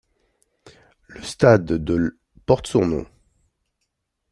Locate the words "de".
1.73-1.93